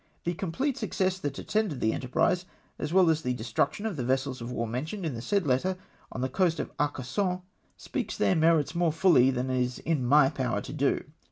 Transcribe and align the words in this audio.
The 0.23 0.33
complete 0.33 0.79
success 0.79 1.19
that 1.19 1.37
attended 1.37 1.79
the 1.79 1.93
enterprise, 1.93 2.45
as 2.79 2.91
well 2.91 3.11
as 3.11 3.21
the 3.21 3.35
destruction 3.35 3.85
of 3.85 3.97
the 3.97 4.03
vessels 4.03 4.41
of 4.41 4.51
war 4.51 4.65
mentioned 4.65 5.05
in 5.05 5.13
the 5.13 5.21
said 5.21 5.45
letter 5.45 5.77
on 6.11 6.21
the 6.21 6.27
coast 6.27 6.59
of 6.59 6.75
Arcasson, 6.79 7.43
speaks 7.77 8.17
their 8.17 8.35
merits 8.35 8.73
more 8.73 8.91
fully 8.91 9.29
than 9.29 9.51
is 9.51 9.77
in 9.77 10.03
my 10.03 10.31
power 10.31 10.59
to 10.59 10.73
do. 10.73 11.03